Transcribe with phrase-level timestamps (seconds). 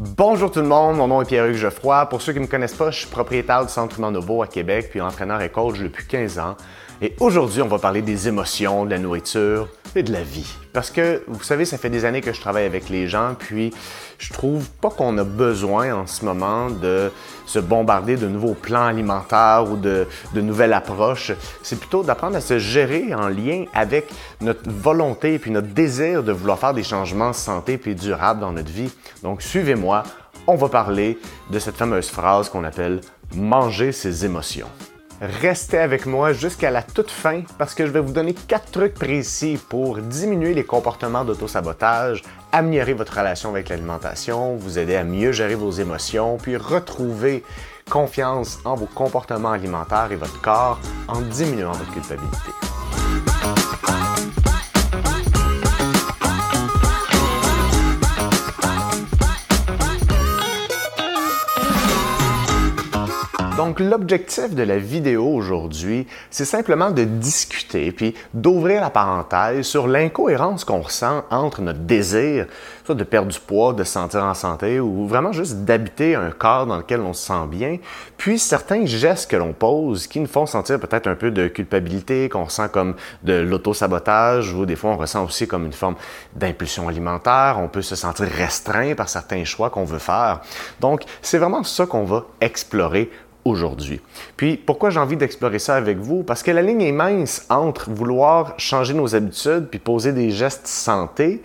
[0.00, 2.08] Bonjour tout le monde, mon nom est Pierre-Hugues Geoffroy.
[2.08, 4.90] Pour ceux qui ne me connaissent pas, je suis propriétaire du Centre Humain à Québec,
[4.90, 6.56] puis entraîneur et coach depuis 15 ans.
[7.00, 10.52] Et aujourd'hui, on va parler des émotions, de la nourriture et de la vie.
[10.72, 13.72] Parce que, vous savez, ça fait des années que je travaille avec les gens, puis
[14.18, 17.12] je trouve pas qu'on a besoin en ce moment de
[17.46, 21.30] se bombarder de nouveaux plans alimentaires ou de, nouvelles approches.
[21.62, 24.08] C'est plutôt d'apprendre à se gérer en lien avec
[24.40, 28.52] notre volonté et puis notre désir de vouloir faire des changements santé puis durables dans
[28.52, 28.90] notre vie.
[29.22, 30.02] Donc, suivez-moi,
[30.48, 31.16] on va parler
[31.50, 33.02] de cette fameuse phrase qu'on appelle
[33.36, 34.68] manger ses émotions.
[35.20, 38.94] Restez avec moi jusqu'à la toute fin parce que je vais vous donner quatre trucs
[38.94, 42.22] précis pour diminuer les comportements d'autosabotage,
[42.52, 47.42] améliorer votre relation avec l'alimentation, vous aider à mieux gérer vos émotions, puis retrouver
[47.90, 52.77] confiance en vos comportements alimentaires et votre corps en diminuant votre culpabilité.
[63.58, 69.88] Donc, l'objectif de la vidéo aujourd'hui, c'est simplement de discuter puis d'ouvrir la parenthèse sur
[69.88, 72.46] l'incohérence qu'on ressent entre notre désir,
[72.84, 76.30] soit de perdre du poids, de se sentir en santé ou vraiment juste d'habiter un
[76.30, 77.78] corps dans lequel on se sent bien,
[78.16, 82.28] puis certains gestes que l'on pose qui nous font sentir peut-être un peu de culpabilité,
[82.28, 85.96] qu'on ressent comme de l'auto-sabotage ou des fois on ressent aussi comme une forme
[86.36, 90.42] d'impulsion alimentaire, on peut se sentir restreint par certains choix qu'on veut faire.
[90.78, 93.10] Donc, c'est vraiment ça qu'on va explorer
[93.48, 94.00] aujourd'hui.
[94.36, 96.22] Puis pourquoi j'ai envie d'explorer ça avec vous?
[96.22, 100.66] Parce que la ligne est mince entre vouloir changer nos habitudes puis poser des gestes
[100.66, 101.42] santé,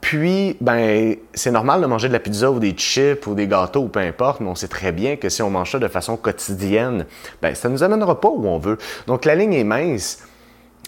[0.00, 3.80] puis, ben, c'est normal de manger de la pizza ou des chips ou des gâteaux
[3.80, 6.16] ou peu importe, mais on sait très bien que si on mange ça de façon
[6.16, 7.04] quotidienne,
[7.42, 8.78] ben, ça ne nous amènera pas où on veut.
[9.06, 10.22] Donc, la ligne est mince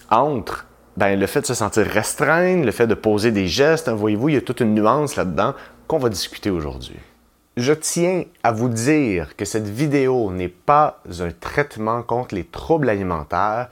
[0.09, 3.89] entre ben, le fait de se sentir restreint, le fait de poser des gestes.
[3.89, 5.55] Voyez-vous, il y a toute une nuance là-dedans
[5.87, 6.97] qu'on va discuter aujourd'hui.
[7.57, 12.87] Je tiens à vous dire que cette vidéo n'est pas un traitement contre les troubles
[12.87, 13.67] alimentaires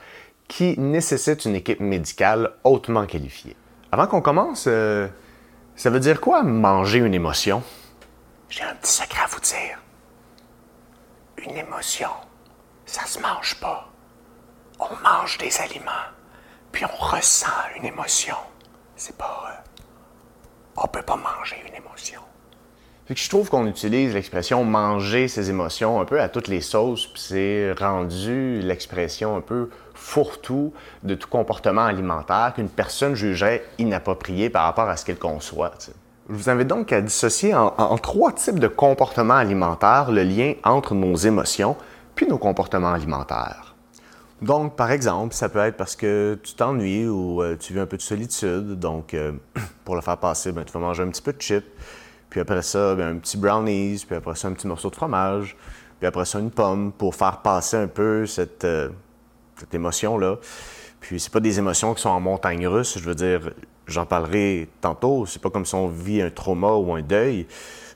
[0.48, 3.56] qui nécessite une équipe médicale hautement qualifiée.
[3.90, 5.08] Avant qu'on commence, euh,
[5.76, 7.62] ça veut dire quoi manger une émotion?
[8.50, 9.78] J'ai un petit secret à vous dire.
[11.38, 12.10] Une émotion,
[12.84, 13.88] ça se mange pas.
[14.78, 16.10] On mange des aliments,
[16.70, 17.46] puis on ressent
[17.78, 18.36] une émotion.
[18.94, 19.44] C'est pas.
[19.48, 19.70] Euh,
[20.76, 22.20] on peut pas manger une émotion
[23.16, 27.20] je trouve qu'on utilise l'expression manger ses émotions un peu à toutes les sauces, puis
[27.20, 30.72] c'est rendu l'expression un peu fourre-tout
[31.02, 35.72] de tout comportement alimentaire qu'une personne jugerait inapproprié par rapport à ce qu'elle conçoit.
[36.28, 40.54] Je vous invite donc à dissocier en, en, trois types de comportements alimentaires le lien
[40.62, 41.76] entre nos émotions
[42.14, 43.74] puis nos comportements alimentaires.
[44.42, 47.86] Donc, par exemple, ça peut être parce que tu t'ennuies ou euh, tu vis un
[47.86, 48.78] peu de solitude.
[48.78, 49.32] Donc, euh,
[49.84, 51.66] pour le faire passer, ben, tu vas manger un petit peu de chips
[52.30, 55.56] puis après ça, ben, un petit brownies, puis après ça, un petit morceau de fromage,
[55.98, 58.88] puis après ça, une pomme pour faire passer un peu cette, euh,
[59.56, 60.38] cette émotion-là.
[61.00, 63.50] Puis c'est pas des émotions qui sont en montagne russe, je veux dire,
[63.86, 67.46] j'en parlerai tantôt, c'est pas comme si on vit un trauma ou un deuil.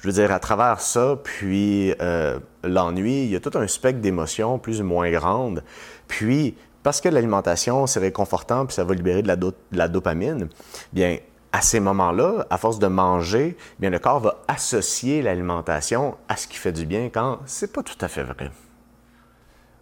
[0.01, 4.03] Je veux dire, à travers ça, puis euh, l'ennui, il y a tout un spectre
[4.03, 5.63] d'émotions plus ou moins grandes.
[6.09, 9.33] Puis, parce que l'alimentation, c'est réconfortant, puis ça va libérer de
[9.73, 10.49] la dopamine,
[10.93, 11.19] bien,
[11.55, 16.49] à ces moments-là, à force de manger, bien le corps va associer l'alimentation à ce
[16.49, 18.51] qui fait du bien quand c'est pas tout à fait vrai.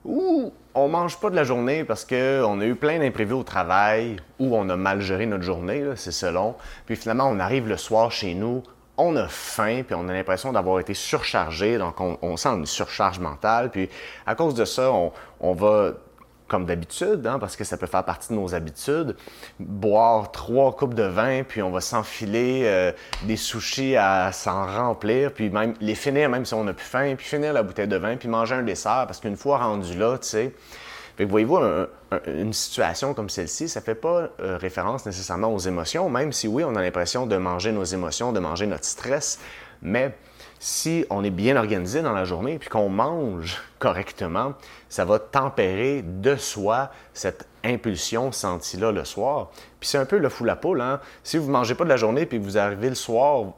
[0.05, 4.17] Ou on mange pas de la journée parce qu'on a eu plein d'imprévus au travail
[4.39, 6.57] ou on a mal géré notre journée, c'est selon.
[6.85, 8.63] Puis finalement, on arrive le soir chez nous,
[8.99, 13.19] on a faim, puis on a l'impression d'avoir été surchargé, donc on, sent une surcharge
[13.19, 13.71] mentale.
[13.71, 13.89] Puis
[14.27, 15.93] à cause de ça, on, on va
[16.53, 19.17] comme d'habitude, hein, parce que ça peut faire partie de nos habitudes,
[19.59, 22.93] boire trois coupes de vin, puis on va s'enfiler euh,
[23.23, 27.15] des sushis à s'en remplir, puis même les finir même si on n'a plus faim,
[27.17, 30.19] puis finir la bouteille de vin, puis manger un dessert, parce qu'une fois rendu là,
[30.19, 30.53] tu sais,
[31.19, 31.57] voyez-vous,
[32.27, 36.49] une situation comme celle-ci, ça ne fait pas euh, référence nécessairement aux émotions, même si
[36.49, 39.39] oui, on a l'impression de manger nos émotions, de manger notre stress,
[39.81, 40.15] mais
[40.63, 44.55] si on est bien organisé dans la journée puis qu'on mange correctement,
[44.89, 49.51] ça va tempérer de soi cette impulsion sentie-là le soir.
[49.81, 50.81] Puis c'est un peu le fou la poule.
[50.81, 51.01] Hein?
[51.25, 53.55] Si vous ne mangez pas de la journée puis que vous arrivez le soir,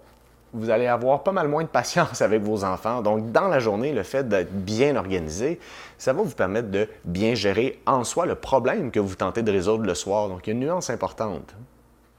[0.54, 3.02] vous allez avoir pas mal moins de patience avec vos enfants.
[3.02, 5.60] Donc, dans la journée, le fait d'être bien organisé,
[5.98, 9.52] ça va vous permettre de bien gérer en soi le problème que vous tentez de
[9.52, 10.30] résoudre le soir.
[10.30, 11.54] Donc, il y a une nuance importante.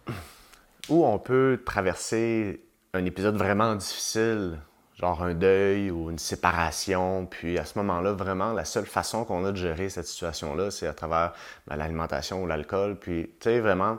[0.89, 2.61] Où on peut traverser
[2.93, 4.59] un épisode vraiment difficile
[4.99, 7.25] genre un deuil ou une séparation.
[7.25, 10.87] Puis à ce moment-là, vraiment, la seule façon qu'on a de gérer cette situation-là, c'est
[10.87, 11.33] à travers
[11.67, 12.97] ben, l'alimentation ou l'alcool.
[12.97, 13.97] Puis, tu sais, vraiment,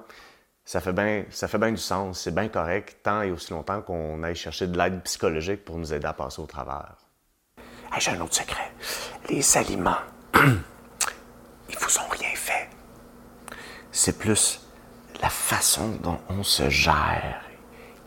[0.65, 4.67] ça fait bien du sens, c'est bien correct, tant et aussi longtemps qu'on aille chercher
[4.67, 6.97] de l'aide psychologique pour nous aider à passer au travers.
[7.99, 8.73] J'ai un autre secret.
[9.31, 9.97] Les aliments,
[10.35, 12.69] ils vous ont rien fait.
[13.91, 14.61] C'est plus
[15.23, 17.43] la façon dont on se gère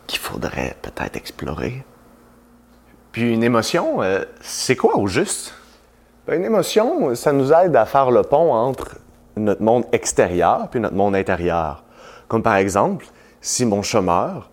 [0.06, 1.84] qu'il faudrait peut-être explorer.
[3.12, 5.54] Puis une émotion, euh, c'est quoi au juste?
[6.28, 8.98] Ben, une émotion, ça nous aide à faire le pont entre
[9.36, 11.84] notre monde extérieur puis notre monde intérieur.
[12.28, 13.08] Comme par exemple,
[13.42, 14.50] si mon chat meurt,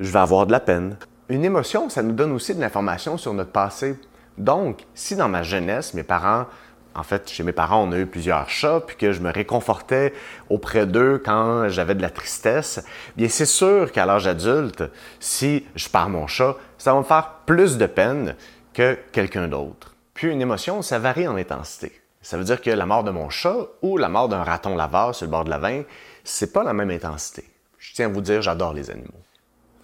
[0.00, 0.96] je vais avoir de la peine.
[1.28, 3.96] Une émotion, ça nous donne aussi de l'information sur notre passé.
[4.38, 6.46] Donc, si dans ma jeunesse, mes parents,
[6.98, 10.12] en fait, chez mes parents, on a eu plusieurs chats, puis que je me réconfortais
[10.50, 12.84] auprès d'eux quand j'avais de la tristesse,
[13.16, 14.82] bien c'est sûr qu'à l'âge adulte,
[15.20, 18.34] si je perds mon chat, ça va me faire plus de peine
[18.74, 19.94] que quelqu'un d'autre.
[20.12, 21.92] Puis une émotion, ça varie en intensité.
[22.20, 25.14] Ça veut dire que la mort de mon chat ou la mort d'un raton laveur
[25.14, 25.84] sur le bord de la veine,
[26.24, 27.44] c'est pas la même intensité.
[27.78, 29.22] Je tiens à vous dire, j'adore les animaux.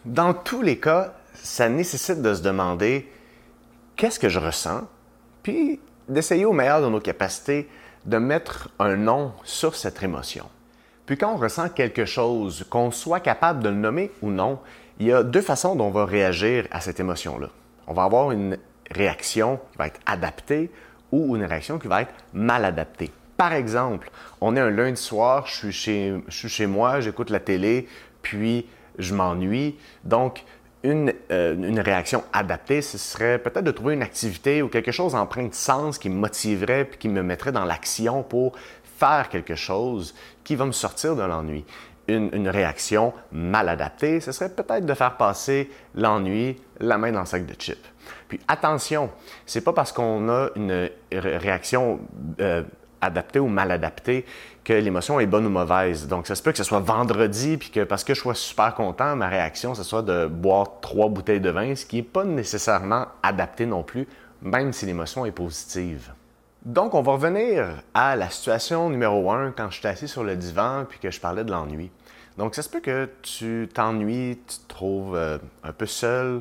[0.04, 3.08] Dans tous les cas, ça nécessite de se demander
[3.94, 4.82] qu'est-ce que je ressens,
[5.44, 7.68] puis d'essayer au meilleur de nos capacités
[8.04, 10.46] de mettre un nom sur cette émotion.
[11.06, 14.58] Puis quand on ressent quelque chose, qu'on soit capable de le nommer ou non,
[14.98, 17.48] il y a deux façons dont on va réagir à cette émotion-là.
[17.86, 18.58] On va avoir une
[18.90, 20.70] réaction qui va être adaptée
[21.12, 23.10] ou une réaction qui va être mal adaptée.
[23.36, 24.10] Par exemple,
[24.40, 27.88] on est un lundi soir, je suis chez, chez moi, j'écoute la télé,
[28.22, 28.66] puis
[28.98, 29.76] je m'ennuie.
[30.04, 30.44] Donc,
[30.84, 35.14] une, euh, une, réaction adaptée, ce serait peut-être de trouver une activité ou quelque chose
[35.14, 38.52] empreint de sens qui me motiverait puis qui me mettrait dans l'action pour
[38.98, 40.14] faire quelque chose
[40.44, 41.64] qui va me sortir de l'ennui.
[42.06, 47.20] Une, une, réaction mal adaptée, ce serait peut-être de faire passer l'ennui la main dans
[47.20, 47.78] le sac de chips.
[48.28, 49.10] Puis attention,
[49.46, 52.00] c'est pas parce qu'on a une réaction
[52.40, 52.62] euh,
[53.04, 54.24] adaptée ou mal adaptée
[54.64, 56.08] que l'émotion est bonne ou mauvaise.
[56.08, 58.74] Donc, ça se peut que ce soit vendredi, puis que parce que je sois super
[58.74, 62.24] content, ma réaction, ce soit de boire trois bouteilles de vin, ce qui n'est pas
[62.24, 64.08] nécessairement adapté non plus,
[64.42, 66.12] même si l'émotion est positive.
[66.64, 70.34] Donc, on va revenir à la situation numéro un quand je suis assis sur le
[70.34, 71.90] divan puis que je parlais de l'ennui.
[72.38, 76.40] Donc, ça se peut que tu t'ennuies, tu te trouves euh, un peu seul,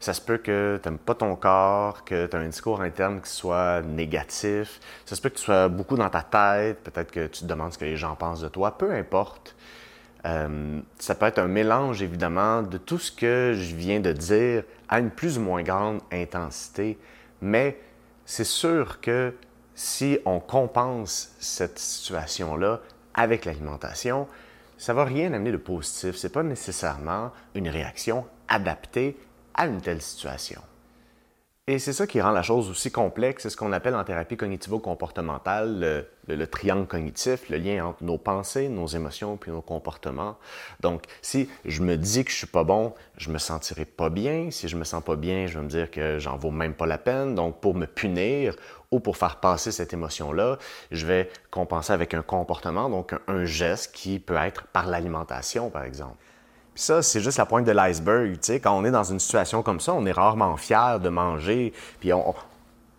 [0.00, 3.20] ça se peut que tu n'aimes pas ton corps, que tu as un discours interne
[3.20, 4.80] qui soit négatif.
[5.04, 6.82] Ça se peut que tu sois beaucoup dans ta tête.
[6.82, 8.76] Peut-être que tu te demandes ce que les gens pensent de toi.
[8.78, 9.54] Peu importe.
[10.24, 14.64] Euh, ça peut être un mélange, évidemment, de tout ce que je viens de dire
[14.88, 16.98] à une plus ou moins grande intensité.
[17.42, 17.78] Mais
[18.24, 19.34] c'est sûr que
[19.74, 22.80] si on compense cette situation-là
[23.12, 24.26] avec l'alimentation,
[24.78, 26.16] ça va rien amener de positif.
[26.16, 29.18] Ce n'est pas nécessairement une réaction adaptée
[29.54, 30.62] à une telle situation.
[31.70, 34.36] Et c'est ça qui rend la chose aussi complexe, c'est ce qu'on appelle en thérapie
[34.36, 40.36] cognitivo-comportementale le, triangle cognitif, le lien entre nos pensées, nos émotions puis nos comportements.
[40.80, 44.50] Donc, si je me dis que je suis pas bon, je me sentirai pas bien.
[44.50, 46.86] Si je me sens pas bien, je vais me dire que j'en vaux même pas
[46.86, 47.36] la peine.
[47.36, 48.56] Donc, pour me punir
[48.90, 50.58] ou pour faire passer cette émotion-là,
[50.90, 55.84] je vais compenser avec un comportement, donc un geste qui peut être par l'alimentation, par
[55.84, 56.16] exemple
[56.80, 58.38] ça, c'est juste la pointe de l'iceberg.
[58.62, 61.72] Quand on est dans une situation comme ça, on est rarement fier de manger.
[62.00, 62.34] Puis on,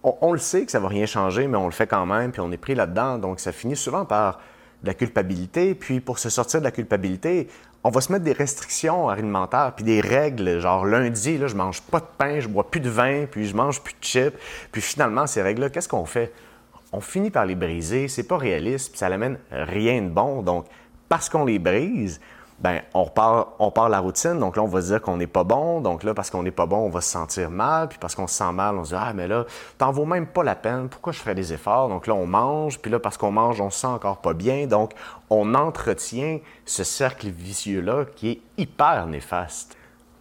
[0.04, 2.42] on, le sait que ça va rien changer, mais on le fait quand même, puis
[2.42, 3.18] on est pris là-dedans.
[3.18, 4.39] Donc ça finit souvent par
[4.83, 5.74] de la culpabilité.
[5.74, 7.48] Puis pour se sortir de la culpabilité,
[7.83, 10.60] on va se mettre des restrictions alimentaires, puis des règles.
[10.60, 13.56] Genre lundi, là, je mange pas de pain, je bois plus de vin, puis je
[13.56, 14.38] mange plus de chips.
[14.72, 16.32] Puis finalement, ces règles-là, qu'est-ce qu'on fait?
[16.94, 18.08] On finit par les briser.
[18.08, 20.44] C'est pas réaliste, puis ça n'amène rien de bon.
[20.44, 20.65] Donc,
[21.10, 22.22] parce qu'on les brise,
[22.62, 24.38] ben on repart, on part la routine.
[24.38, 25.82] Donc là, on va se dire qu'on n'est pas bon.
[25.82, 27.89] Donc là, parce qu'on n'est pas bon, on va se sentir mal.
[27.89, 29.46] Puis parce qu'on se sent mal, on se dit ah mais là,
[29.80, 30.88] t'en vaut même pas la peine.
[30.88, 31.89] Pourquoi je ferais des efforts?
[31.89, 32.80] Donc là, on mange.
[32.80, 34.68] Puis là, parce qu'on mange, on se sent encore pas bien.
[34.68, 34.91] Donc
[35.30, 39.75] on entretient ce cercle vicieux là qui est hyper néfaste.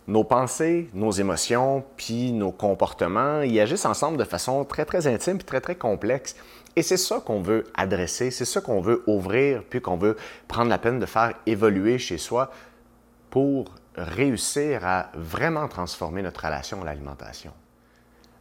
[0.09, 5.37] Nos pensées, nos émotions, puis nos comportements, ils agissent ensemble de façon très très intime
[5.37, 6.35] puis très très complexe.
[6.81, 10.17] Et c'est ça qu'on veut adresser, c'est ça qu'on veut ouvrir, puis qu'on veut
[10.49, 12.51] prendre la peine de faire évoluer chez soi
[13.29, 17.53] pour réussir à vraiment transformer notre relation à l'alimentation.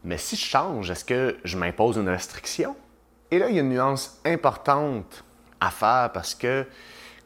[0.06, 2.78] Mais si je change, est-ce que je m'impose une restriction?
[3.30, 5.26] Et là, il y a une nuance importante
[5.60, 6.66] à faire parce que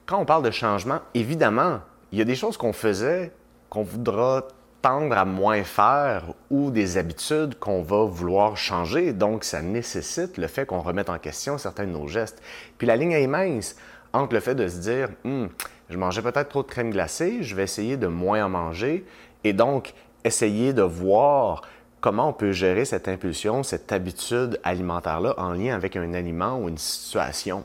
[0.08, 3.32] quand on parle de changement, évidemment, il y a des choses qu'on faisait
[3.70, 4.48] qu'on voudra
[4.84, 9.13] tendre à moins faire ou des habitudes qu'on va vouloir changer.
[9.13, 12.44] Donc, ça nécessite le fait qu'on remette en question certains de nos gestes.
[12.78, 13.78] Puis la ligne est mince
[14.12, 15.50] entre le fait de se dire, hum,
[15.90, 19.06] je mangeais peut-être trop de crème glacée, je vais essayer de moins en manger,
[19.46, 19.94] et donc
[20.25, 21.62] essayer de voir
[22.02, 26.68] comment on peut gérer cette impulsion, cette habitude alimentaire-là en lien avec un aliment ou
[26.68, 27.63] une situation.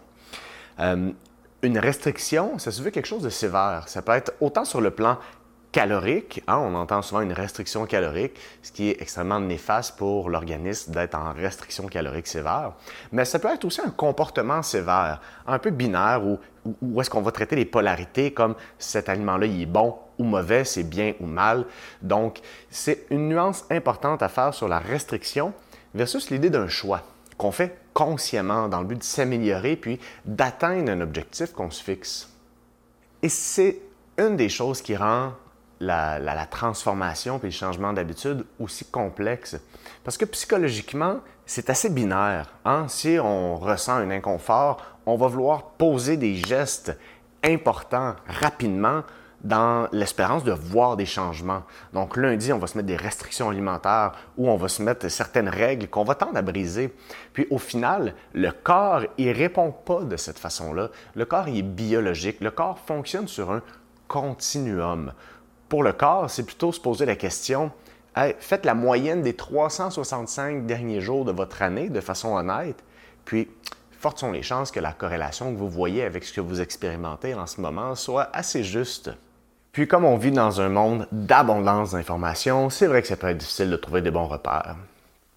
[0.79, 1.11] Euh,
[1.63, 3.89] une restriction, ça se veut quelque chose de sévère.
[3.89, 5.19] Ça peut être autant sur le plan
[5.73, 10.93] calorique, hein, on entend souvent une restriction calorique, ce qui est extrêmement néfaste pour l'organisme
[10.93, 12.73] d'être en restriction calorique sévère,
[13.13, 16.39] mais ça peut être aussi un comportement sévère, un peu binaire, où,
[16.81, 20.65] où est-ce qu'on va traiter les polarités comme cet aliment-là, il est bon ou mauvais,
[20.65, 21.65] c'est bien ou mal.
[22.03, 25.53] Donc, c'est une nuance importante à faire sur la restriction
[25.95, 27.03] versus l'idée d'un choix
[27.37, 32.29] qu'on fait consciemment dans le but de s'améliorer puis d'atteindre un objectif qu'on se fixe.
[33.23, 33.81] Et c'est
[34.19, 35.33] une des choses qui rend
[35.81, 39.57] la, transformation puis le changement d'habitude aussi complexe.
[40.05, 42.53] Parce que psychologiquement, c'est assez binaire.
[42.65, 42.87] Hein?
[42.89, 46.97] Si on ressent un inconfort, on va vouloir poser des gestes
[47.43, 49.03] importants rapidement
[49.43, 51.63] dans l'espérance de voir des changements.
[51.93, 55.49] Donc lundi, on va se mettre des restrictions alimentaires ou on va se mettre certaines
[55.49, 56.93] règles qu'on va tendre à briser.
[57.33, 60.91] Puis au final, le corps, il répond pas de cette façon-là.
[61.15, 62.41] Le corps, il est biologique.
[62.41, 63.63] Le corps fonctionne sur un
[64.09, 65.13] continuum.
[65.69, 67.71] Pour le corps, c'est plutôt se poser la question,
[68.39, 72.83] faites la moyenne des 365 derniers jours de votre année de façon honnête,
[73.25, 73.49] puis
[73.99, 77.35] fortes sont les chances que la corrélation que vous voyez avec ce que vous expérimentez
[77.35, 79.11] en ce moment soit assez juste.
[79.73, 83.39] Puis comme on vit dans un monde d'abondance d'informations, c'est vrai que ça peut être
[83.39, 84.77] difficile de trouver des bons repères.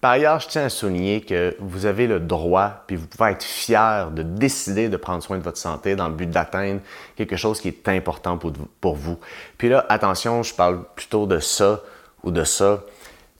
[0.02, 3.44] Par ailleurs, je tiens à souligner que vous avez le droit, puis vous pouvez être
[3.44, 6.80] fier de décider de prendre soin de votre santé dans le but d'atteindre
[7.14, 9.20] quelque chose qui est important pour, vous.
[9.58, 11.80] Puis là, attention, je parle plutôt de ça
[12.24, 12.82] ou de ça,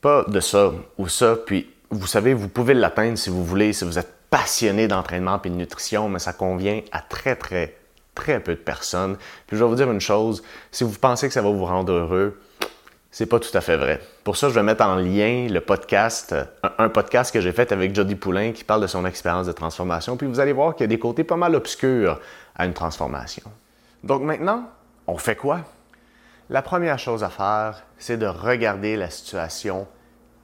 [0.00, 1.34] pas de ça ou ça.
[1.44, 5.50] Puis vous savez, vous pouvez l'atteindre si vous voulez, si vous êtes passionné d'entraînement et
[5.50, 7.76] de nutrition, mais ça convient à très, très,
[8.14, 9.16] très peu de personnes.
[9.48, 11.92] Puis je vais vous dire une chose, si vous pensez que ça va vous rendre
[11.92, 12.40] heureux,
[13.12, 14.00] c'est pas tout à fait vrai.
[14.24, 16.34] Pour ça, je vais mettre en lien le podcast,
[16.78, 20.16] un, podcast que j'ai fait avec Jody Poulain qui parle de son expérience de transformation.
[20.16, 22.18] Puis vous allez voir qu'il y a des côtés pas mal obscurs
[22.56, 23.42] à une transformation.
[24.02, 24.70] Donc maintenant,
[25.06, 25.60] on fait quoi?
[26.48, 29.86] La première chose à faire, c'est de regarder la situation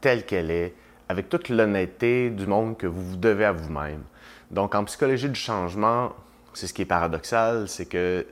[0.02, 0.74] telle qu'elle est,
[1.08, 4.02] avec toute l'honnêteté du monde que vous vous devez à vous-même.
[4.50, 6.12] Donc en psychologie du changement,
[6.52, 8.26] c'est ce qui est paradoxal, c'est que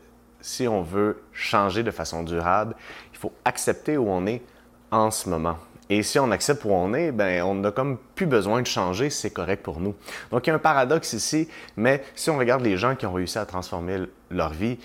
[0.46, 2.76] si on veut changer de façon durable,
[3.16, 4.42] il faut accepter où on est
[4.90, 5.56] en ce moment.
[5.88, 9.08] Et si on accepte où on est, ben on n'a comme plus besoin de changer,
[9.08, 9.94] c'est correct pour nous.
[10.30, 13.12] Donc il y a un paradoxe ici, mais si on regarde les gens qui ont
[13.12, 14.78] réussi à transformer leur vie,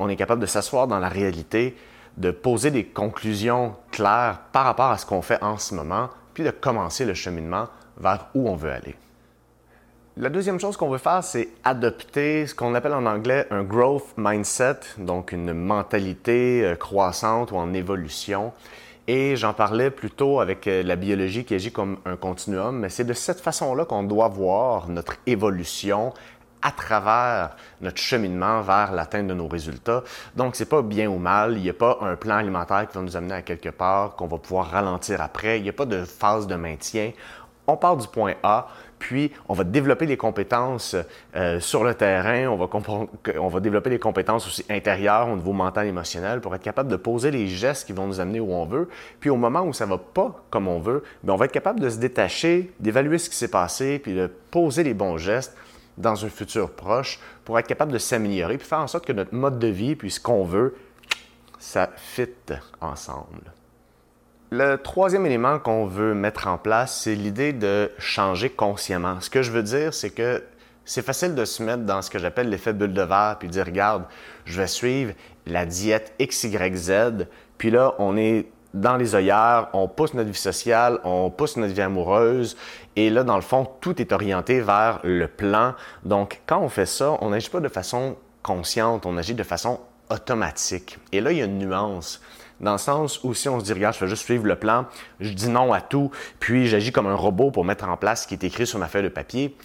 [0.00, 1.76] on est capable de s'asseoir dans la réalité,
[2.16, 6.42] de poser des conclusions claires par rapport à ce qu'on fait en ce moment, puis
[6.42, 8.96] de commencer le cheminement vers où on veut aller.
[10.18, 14.14] La deuxième chose qu'on veut faire, c'est adopter ce qu'on appelle en anglais un growth
[14.16, 18.54] mindset, donc une mentalité euh, croissante ou en évolution.
[19.08, 23.04] Et j'en parlais plutôt avec euh, la biologie qui agit comme un continuum, mais c'est
[23.04, 26.14] de cette façon-là qu'on doit voir notre évolution
[26.62, 30.02] à travers notre cheminement vers l'atteinte de nos résultats.
[30.34, 31.58] Donc, c'est pas bien ou mal.
[31.58, 34.28] Il n'y a pas un plan alimentaire qui va nous amener à quelque part, qu'on
[34.28, 35.58] va pouvoir ralentir après.
[35.58, 37.12] Il n'y a pas de phase de maintien.
[37.68, 38.68] On part du point A,
[39.06, 40.96] puis on va développer les compétences
[41.36, 42.56] euh, sur le terrain, on
[43.48, 46.96] va, développer les compétences aussi intérieures au niveau mental et émotionnel pour être capable de
[46.96, 48.88] poser les gestes qui vont nous amener où on veut.
[49.20, 51.52] Puis au moment où ça ne va pas comme on veut, bien, on va être
[51.52, 55.56] capable de se détacher, d'évaluer ce qui s'est passé, puis de poser les bons gestes
[55.96, 59.36] dans un futur proche pour être capable de s'améliorer, puis faire en sorte que notre
[59.36, 60.74] mode de vie, puis ce qu'on veut,
[61.60, 62.26] ça fit
[62.80, 63.52] ensemble.
[64.58, 69.20] Le troisième élément qu'on veut mettre en place, c'est l'idée de changer consciemment.
[69.20, 70.42] Ce que je veux dire, c'est que
[70.86, 73.66] c'est facile de se mettre dans ce que j'appelle l'effet bulle de verre, puis dire,
[73.66, 74.04] regarde,
[74.46, 75.12] je vais suivre
[75.44, 77.26] la diète XYZ,
[77.58, 81.74] puis là, on est dans les œillères, on pousse notre vie sociale, on pousse notre
[81.74, 82.56] vie amoureuse,
[82.96, 85.74] et là, dans le fond, tout est orienté vers le plan.
[86.02, 89.80] Donc, quand on fait ça, on n'agit pas de façon consciente, on agit de façon
[90.08, 90.96] automatique.
[91.12, 92.22] Et là, il y a une nuance
[92.60, 94.86] dans le sens où si on se dit, regarde, je fais juste suivre le plan,
[95.20, 96.10] je dis non à tout,
[96.40, 98.88] puis j'agis comme un robot pour mettre en place ce qui est écrit sur ma
[98.88, 99.56] feuille de papier,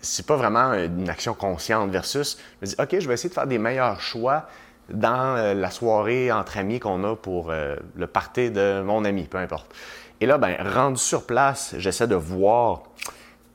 [0.00, 3.34] c'est pas vraiment une action consciente versus, je me dis, OK, je vais essayer de
[3.34, 4.46] faire des meilleurs choix
[4.92, 9.24] dans euh, la soirée entre amis qu'on a pour euh, le party de mon ami,
[9.24, 9.72] peu importe.
[10.20, 12.82] Et là, ben, rendu sur place, j'essaie de voir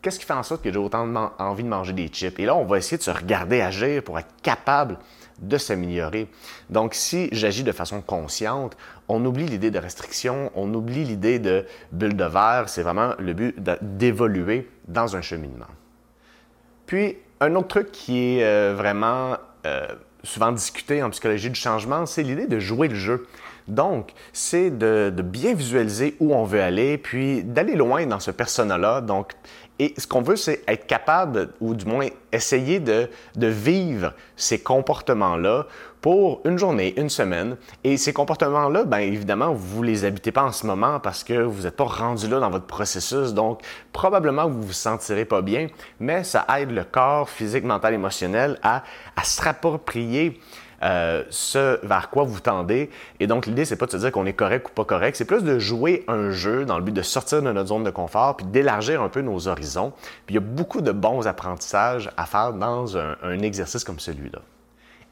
[0.02, 2.40] qu'est-ce qui fait en sorte que j'ai autant envie de manger des chips.
[2.40, 4.98] Et là, on va essayer de se regarder agir pour être capable
[5.40, 6.28] de s'améliorer.
[6.70, 8.78] Donc, si j'agis de façon consciente,
[9.08, 12.66] on oublie l'idée de restriction, on oublie l'idée de bulle de verre.
[12.68, 15.68] C'est vraiment le but d'évoluer dans un cheminement.
[16.86, 19.88] Puis, un autre truc qui est euh, vraiment euh,
[20.24, 23.28] souvent discuté en psychologie du changement, c'est l'idée de jouer le jeu.
[23.68, 29.02] Donc, c'est de, bien visualiser où on veut aller, puis d'aller loin dans ce persona-là.
[29.02, 29.34] Donc,
[29.78, 34.60] et ce qu'on veut, c'est être capable, ou du moins essayer de, de vivre ces
[34.60, 35.68] comportements-là
[36.00, 37.58] pour une journée, une semaine.
[37.84, 41.34] Et ces comportements-là, bien évidemment, vous ne les habitez pas en ce moment parce que
[41.34, 43.34] vous n'êtes pas rendu là dans votre processus.
[43.34, 45.68] Donc, probablement, vous ne vous sentirez pas bien,
[46.00, 48.84] mais ça aide le corps physique, mental, émotionnel à,
[49.16, 50.40] à se rapproprier
[50.86, 52.92] euh, ce vers quoi vous tendez.
[53.20, 55.26] Et donc, l'idée, c'est pas de se dire qu'on est correct ou pas correct, c'est
[55.26, 58.38] plus de jouer un jeu dans le but de sortir de notre zone de confort
[58.38, 59.94] puis d'élargir un peu nos horizons.
[60.28, 64.40] Puis il y a beaucoup de bons apprentissages à faire dans un, exercice comme celui-là.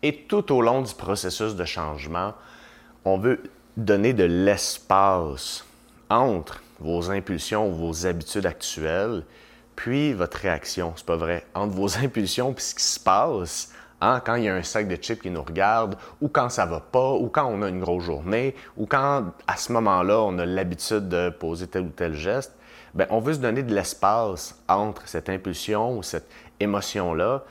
[0.03, 2.33] Et tout au long du processus de changement,
[3.03, 3.41] on veut
[3.75, 5.65] donner de l'espace
[6.09, 9.23] entre vos impulsions vos habitudes actuelles,
[9.75, 10.93] puis votre réaction.
[10.95, 11.45] C'est pas vrai.
[11.55, 13.73] Entre vos impulsions puis ce qui se passe,
[14.03, 16.65] Hein, quand il y a un sac de chips qui nous regarde, ou quand ça
[16.65, 20.37] va pas, ou quand on a une grosse journée, ou quand à ce moment-là, on
[20.39, 22.51] a l'habitude de poser tel ou tel geste,
[22.93, 26.29] ben, on veut se donner de l'espace entre cette impulsion ou cette
[26.59, 27.45] émotion-là,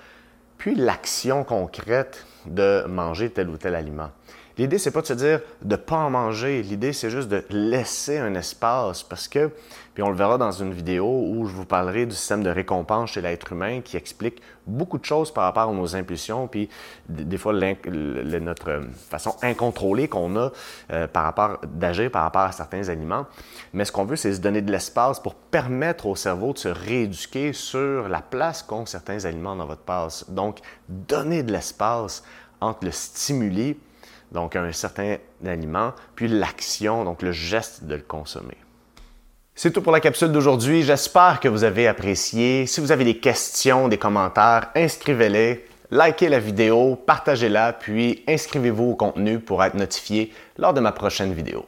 [0.58, 4.10] puis l'action concrète de manger tel ou tel aliment.
[4.58, 6.62] L'idée, c'est pas de se dire de pas en manger.
[6.62, 9.50] L'idée, c'est juste de laisser un espace parce que,
[9.94, 13.10] puis on le verra dans une vidéo où je vous parlerai du système de récompense
[13.10, 16.68] chez l'être humain qui explique beaucoup de choses par rapport à nos impulsions, puis
[17.08, 20.52] des fois notre façon incontrôlée qu'on a
[20.92, 23.26] euh, par rapport d'agir par rapport à certains aliments.
[23.72, 26.68] Mais ce qu'on veut, c'est se donner de l'espace pour permettre au cerveau de se
[26.68, 30.28] rééduquer sur la place qu'ont certains aliments dans votre passe.
[30.30, 32.22] Donc, donner de l'espace
[32.60, 33.76] entre le stimuli
[34.32, 38.56] donc un certain aliment, puis l'action, donc le geste de le consommer.
[39.54, 40.82] C'est tout pour la capsule d'aujourd'hui.
[40.82, 42.66] J'espère que vous avez apprécié.
[42.66, 48.96] Si vous avez des questions, des commentaires, inscrivez-les, likez la vidéo, partagez-la, puis inscrivez-vous au
[48.96, 51.66] contenu pour être notifié lors de ma prochaine vidéo.